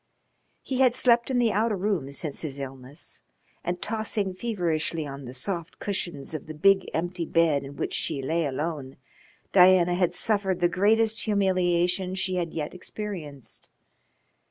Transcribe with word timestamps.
He 0.63 0.79
had 0.79 0.95
slept 0.95 1.29
in 1.29 1.37
the 1.37 1.51
outer 1.51 1.75
room 1.75 2.11
since 2.11 2.41
his 2.41 2.57
illness, 2.57 3.21
and 3.63 3.79
tossing 3.83 4.33
feverishly 4.33 5.05
on 5.05 5.25
the 5.25 5.31
soft 5.35 5.77
cushions 5.77 6.33
of 6.33 6.47
the 6.47 6.55
big 6.55 6.89
empty 6.91 7.23
bed 7.23 7.61
in 7.63 7.75
which 7.75 7.93
she 7.93 8.19
lay 8.19 8.47
alone 8.47 8.97
Diana 9.51 9.93
had 9.93 10.15
suffered 10.15 10.59
the 10.59 10.67
greatest 10.67 11.25
humiliation 11.25 12.15
she 12.15 12.37
had 12.37 12.51
yet 12.51 12.73
experienced. 12.73 13.69